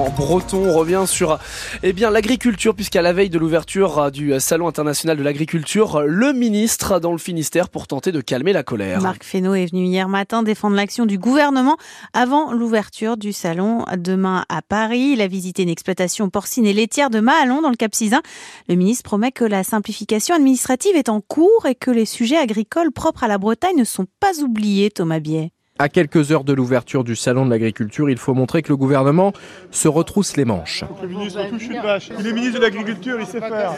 [0.00, 0.70] l'accent breton.
[0.70, 1.38] On revient sur
[1.82, 7.12] eh l'agriculture puisqu'à la veille de l'ouverture du Salon international de l'agriculture, le ministre dans
[7.12, 9.00] le Finistère pour tenter de calmer la colère.
[9.00, 11.76] Marc Fesneau est venu hier matin défendre l'action du gouvernement
[12.12, 15.12] avant l'ouverture du salon demain à Paris.
[15.12, 18.22] Il a visité une exploitation porcine et laitière de Mahalon dans le Cap Cisin.
[18.68, 22.92] Le ministre promet que la simplification administrative est en cours et que les sujets agricoles
[22.92, 25.52] propres à la Bretagne ne sont pas oubliés, Thomas Biet.
[25.80, 29.32] À quelques heures de l'ouverture du salon de l'agriculture, il faut montrer que le gouvernement
[29.70, 30.84] se retrousse les manches.
[31.00, 32.10] Le ministre touche une vache.
[32.18, 33.72] Il est ministre de l'Agriculture, il sait faire.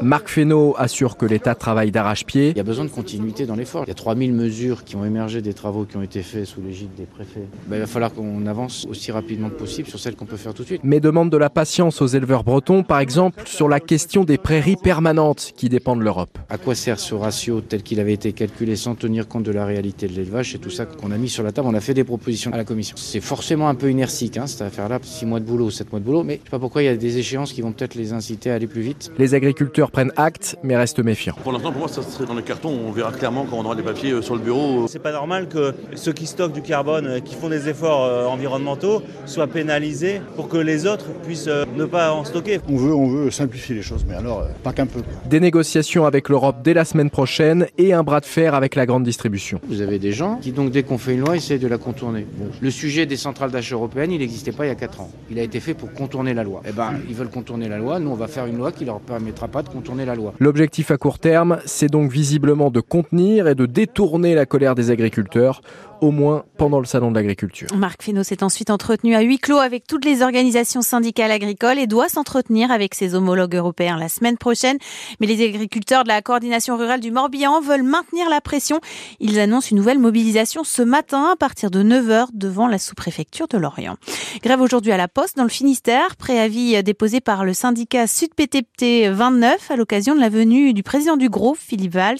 [0.00, 2.50] Marc Fesneau assure que l'État travaille d'arrache-pied.
[2.50, 3.82] Il y a besoin de continuité dans l'effort.
[3.84, 6.60] Il y a 3000 mesures qui ont émergé des travaux qui ont été faits sous
[6.60, 7.48] l'égide des préfets.
[7.66, 10.54] Ben, il va falloir qu'on avance aussi rapidement que possible sur celles qu'on peut faire
[10.54, 10.82] tout de suite.
[10.84, 14.76] Mais demande de la patience aux éleveurs bretons, par exemple sur la question des prairies
[14.76, 16.38] permanentes qui dépendent de l'Europe.
[16.48, 19.66] À quoi sert ce ratio tel qu'il avait été calculé sans tenir compte de la
[19.66, 20.52] réalité de l'élevage?
[20.52, 22.56] C'est tout ça qu'on a mis sur la table, on a fait des propositions à
[22.56, 22.96] la commission.
[22.98, 26.04] C'est forcément un peu inertique, hein, cette affaire-là, 6 mois de boulot, 7 mois de
[26.04, 28.12] boulot, mais je sais pas pourquoi il y a des échéances qui vont peut-être les
[28.12, 29.12] inciter à aller plus vite.
[29.18, 31.34] Les agriculteurs prennent acte, mais restent méfiants.
[31.42, 33.74] Pour l'instant, pour moi, ça serait dans les cartons, on verra clairement quand on aura
[33.74, 34.86] des papiers sur le bureau.
[34.88, 39.46] C'est pas normal que ceux qui stockent du carbone, qui font des efforts environnementaux, soient
[39.46, 42.60] pénalisés pour que les autres puissent ne pas en stocker.
[42.68, 45.00] On veut, on veut simplifier les choses, mais alors pas qu'un peu.
[45.28, 48.86] Des négociations avec l'Europe dès la semaine prochaine et un bras de fer avec la
[48.86, 49.60] grande distribution.
[49.68, 52.26] Vous avez des gens qui, donc, dès qu'on fait une loi, essaient de la contourner.
[52.36, 52.46] Bon.
[52.60, 55.10] Le sujet des centrales d'achat européennes, il n'existait pas il y a 4 ans.
[55.30, 56.62] Il a été fait pour contourner la loi.
[56.68, 58.00] Eh ben, ils veulent contourner la loi.
[58.00, 60.34] Nous, on va faire une loi qui leur permettra pas de contourner la loi.
[60.40, 64.90] L'objectif à court terme, c'est donc visiblement de contenir et de détourner la colère des
[64.90, 65.62] agriculteurs
[66.02, 67.68] au moins pendant le salon de l'agriculture.
[67.76, 71.86] Marc Fesneau s'est ensuite entretenu à huis clos avec toutes les organisations syndicales agricoles et
[71.86, 74.78] doit s'entretenir avec ses homologues européens la semaine prochaine.
[75.20, 78.80] Mais les agriculteurs de la coordination rurale du Morbihan veulent maintenir la pression.
[79.20, 83.56] Ils annoncent une nouvelle mobilisation ce matin à partir de 9h devant la sous-préfecture de
[83.56, 83.96] Lorient.
[84.42, 89.70] Grève aujourd'hui à la Poste dans le Finistère, préavis déposé par le syndicat Sud-PTPT 29
[89.70, 92.18] à l'occasion de la venue du président du groupe, Philippe Valls.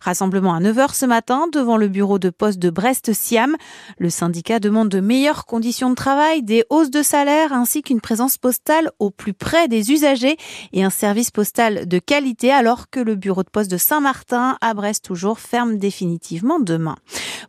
[0.00, 2.70] Rassemblement à 9h ce matin devant le bureau de poste de
[3.12, 3.56] Brest-Siam.
[3.98, 8.38] Le syndicat demande de meilleures conditions de travail, des hausses de salaire ainsi qu'une présence
[8.38, 10.36] postale au plus près des usagers
[10.72, 14.72] et un service postal de qualité alors que le bureau de poste de Saint-Martin à
[14.72, 16.96] Brest toujours ferme définitivement demain.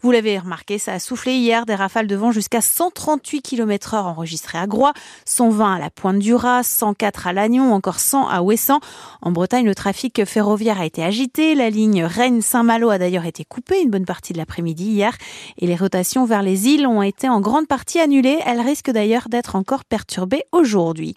[0.02, 4.08] Vous l'avez remarqué, ça a soufflé hier des rafales de vent jusqu'à 138 km heure
[4.08, 4.94] enregistrées à Groix,
[5.26, 8.80] 120 à la Pointe du Raz, 104 à Lannion, encore 100 à Ouessant.
[9.22, 11.56] En Bretagne, le trafic ferroviaire a été agité.
[11.56, 15.16] La ligne Rennes-Saint-Malo a d'ailleurs été coupée une bonne partie de l'après-midi hier
[15.58, 18.40] et les rotations vers les îles ont été en grande partie annulées.
[18.46, 21.16] Elles risquent d'ailleurs d'être encore perturbées aujourd'hui.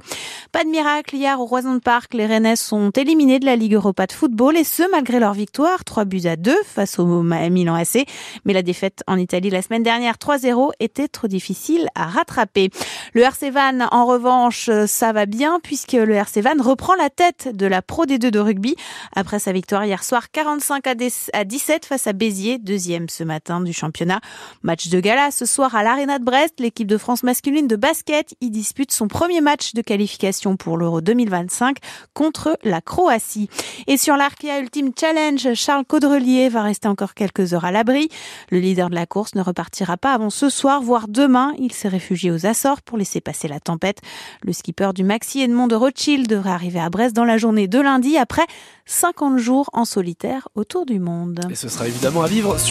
[0.53, 2.15] Pas de miracle hier au Roison Park.
[2.15, 5.85] Les Rennais sont éliminés de la Ligue Europa de football et ce malgré leur victoire
[5.85, 8.07] 3 buts à 2 face au Milan AC.
[8.45, 12.69] Mais la défaite en Italie la semaine dernière 3-0 était trop difficile à rattraper.
[13.15, 17.49] Le RC Van en revanche ça va bien puisque le RC Van reprend la tête
[17.57, 18.77] de la Pro D2 de rugby
[19.15, 20.87] après sa victoire hier soir 45
[21.33, 24.21] à 17 face à Béziers, deuxième ce matin du championnat.
[24.63, 26.55] Match de gala ce soir à l'Arena de Brest.
[26.59, 31.01] L'équipe de France masculine de basket y dispute son premier match de qualification pour l'Euro
[31.01, 31.79] 2025
[32.15, 33.49] contre la Croatie.
[33.87, 38.09] Et sur l'Arkea Ultimate Challenge, Charles Caudrelier va rester encore quelques heures à l'abri.
[38.57, 41.53] Le leader de la course ne repartira pas avant ce soir, voire demain.
[41.59, 44.01] Il s'est réfugié aux Açores pour laisser passer la tempête.
[44.43, 47.79] Le skipper du Maxi Edmond de Rothschild devrait arriver à Brest dans la journée de
[47.79, 48.47] lundi après
[48.87, 51.41] 50 jours en solitaire autour du monde.
[51.51, 52.57] Et ce sera évidemment à vivre